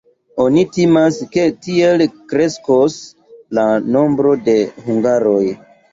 Oni 0.43 0.61
timas, 0.77 1.17
ke 1.35 1.43
tiel 1.65 2.03
kreskos 2.33 2.95
la 3.59 3.67
nombro 3.97 4.33
de 4.49 4.57
hungaroj. 4.87 5.41